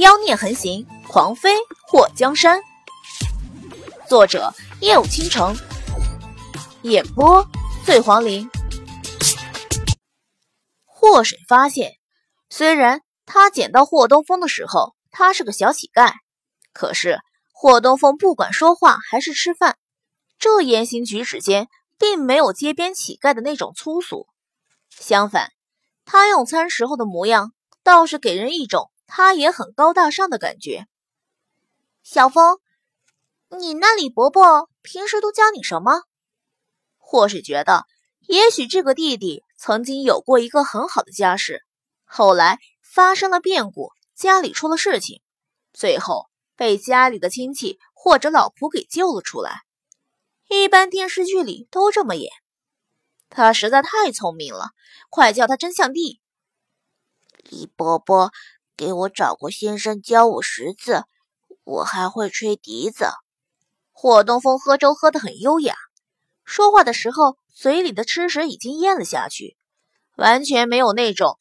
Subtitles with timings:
[0.00, 1.54] 妖孽横行，狂飞
[1.86, 2.62] 祸江山。
[4.08, 5.54] 作者：夜舞倾城，
[6.80, 7.46] 演播：
[7.84, 8.48] 醉黄林。
[10.86, 11.98] 祸水发现，
[12.48, 16.14] 虽然他捡到霍东风的时候，他是个小乞丐，
[16.72, 17.18] 可是
[17.52, 19.76] 霍东风不管说话还是吃饭，
[20.38, 24.26] 这言行举止间并没有街边乞丐的那种粗俗，
[24.88, 25.52] 相反，
[26.06, 28.90] 他用餐时候的模样倒是给人一种。
[29.12, 30.86] 他也很高大上的感觉。
[32.04, 32.60] 小风，
[33.58, 36.04] 你那李伯伯平时都教你什么？
[36.96, 37.86] 或是觉得，
[38.20, 41.64] 也许这个弟弟曾经有过一个很好的家世，
[42.04, 45.20] 后来发生了变故，家里出了事情，
[45.72, 49.62] 最后被家里的亲戚或者老仆给救了出来。
[50.48, 52.30] 一般电视剧里都这么演。
[53.28, 54.70] 他实在太聪明了，
[55.10, 56.20] 快叫他真相弟。
[57.42, 58.30] 李伯伯。
[58.80, 61.04] 给我找过先生教我识字，
[61.64, 63.10] 我还会吹笛子。
[63.92, 65.74] 霍东风喝粥喝得很优雅，
[66.46, 69.58] 说话的时候嘴里的吃食已经咽了下去，
[70.16, 71.36] 完全没有那种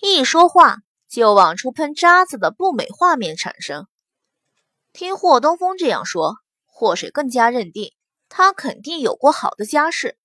[0.00, 3.86] 一说话就往出喷渣子的不美画面产生。
[4.92, 7.92] 听霍东风这样说，霍水更加认定
[8.28, 10.18] 他肯定有过好的家世，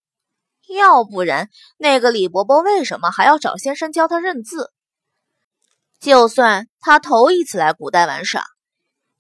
[0.68, 4.72] 要不然那个李伯伯为什么还要找先生教他认字？
[6.00, 8.44] 就算他头一次来古代玩耍，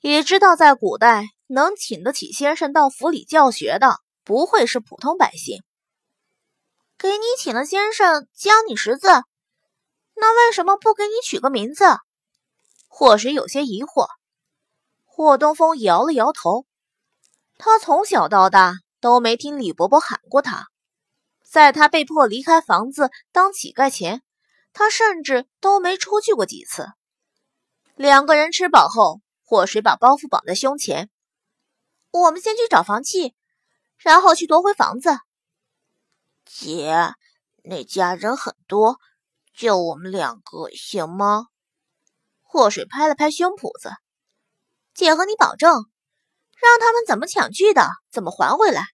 [0.01, 5.63] 也知道在古代能请得起先生到府里教学的，不会是普通百姓。
[6.97, 9.07] 给你请了先生教你识字，
[10.15, 11.85] 那为什么不给你取个名字？
[12.87, 14.07] 或许有些疑惑。
[15.03, 16.65] 霍东风摇了摇头，
[17.57, 20.67] 他从小到大都没听李伯伯喊过他，
[21.49, 24.21] 在他被迫离开房子当乞丐前。
[24.77, 26.85] 他甚至都没出去过几次。
[27.95, 31.09] 两个人吃饱后，霍水把包袱绑在胸前。
[32.11, 33.33] 我们先去找房契，
[33.97, 35.17] 然后去夺回房子。
[36.43, 37.13] 姐，
[37.63, 38.99] 那家人很多，
[39.55, 41.47] 就我们两个行吗？
[42.41, 43.91] 霍水拍了拍胸脯子。
[44.93, 48.89] 姐和你保证，让他们怎么抢去的，怎么还回来。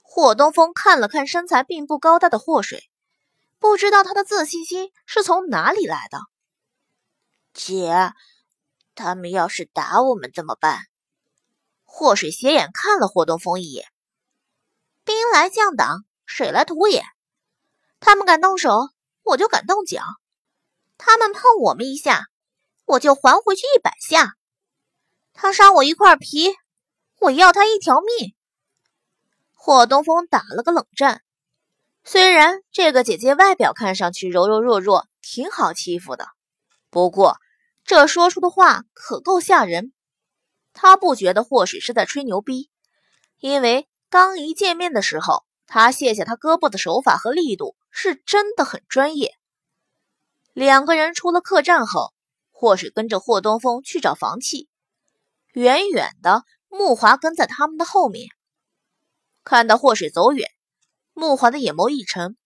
[0.00, 2.87] 霍东风看了看身材并不高大的霍水。
[3.58, 6.18] 不知道他的自信心是从哪里来的。
[7.52, 8.12] 姐，
[8.94, 10.82] 他们要是打我们怎么办？
[11.84, 13.86] 祸水斜眼看了霍东风一眼。
[15.04, 17.04] 兵来将挡，水来土掩。
[17.98, 18.90] 他们敢动手，
[19.22, 20.02] 我就敢动脚。
[20.98, 22.26] 他们碰我们一下，
[22.84, 24.34] 我就还回去一百下。
[25.32, 26.54] 他伤我一块皮，
[27.20, 28.34] 我要他一条命。
[29.52, 31.22] 霍东风打了个冷战。
[32.10, 36.28] 虽然这个姐姐外表看上去柔柔弱弱，挺好欺负的，
[36.88, 37.36] 不过
[37.84, 39.92] 这说出的话可够吓人。
[40.72, 42.70] 他不觉得霍水是在吹牛逼，
[43.40, 49.34] 因为刚一见面的时候，他卸下他胳膊的手法和力度是真的很专业。
[50.54, 52.14] 两个人出了客栈后，
[52.50, 54.70] 霍水跟着霍东风去找房契，
[55.52, 58.28] 远远的木华跟在他们的后面，
[59.44, 60.48] 看到霍水走远。
[61.18, 62.36] 木华的眼眸一沉，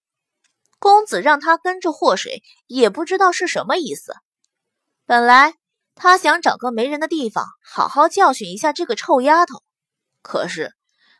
[0.78, 4.14] 公子让他跟着祸水，也不知道是什么意思。
[5.04, 5.56] 本来
[5.94, 9.62] 他想找个没人的地方，好好教训一下这个臭丫头。
[10.22, 10.72] 可是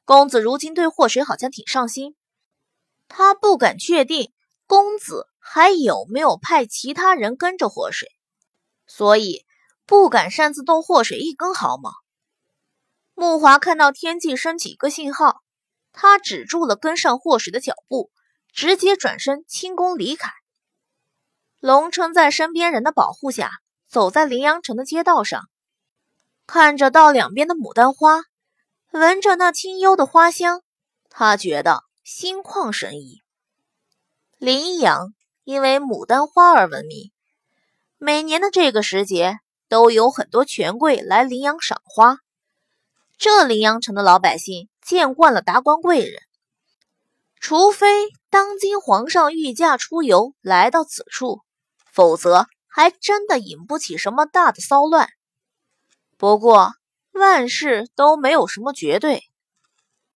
[0.07, 2.17] 公子如今对祸水好像挺上心，
[3.07, 4.33] 他不敢确定
[4.67, 8.09] 公子还有没有派其他人跟着祸水，
[8.87, 9.45] 所以
[9.85, 11.93] 不敢擅自动祸水一根毫毛。
[13.15, 15.42] 木华看到天际升起一个信号。
[15.93, 18.11] 他止住了跟上霍水的脚步，
[18.53, 20.31] 直接转身轻功离开。
[21.61, 23.51] 龙城在身边人的保护下，
[23.89, 25.49] 走在林阳城的街道上，
[26.47, 28.23] 看着道两边的牡丹花，
[28.91, 30.63] 闻着那清幽的花香，
[31.09, 33.23] 他觉得心旷神怡。
[34.39, 35.15] 林阳
[35.45, 37.13] 因为牡丹花而闻名，
[37.99, 39.39] 每年的这个时节，
[39.69, 42.19] 都有很多权贵来林阳赏花。
[43.19, 44.69] 这林阳城的老百姓。
[44.93, 46.21] 见惯了达官贵人，
[47.41, 51.41] 除非当今皇上御驾出游来到此处，
[51.91, 55.09] 否则还真的引不起什么大的骚乱。
[56.19, 56.75] 不过
[57.13, 59.23] 万事都没有什么绝对。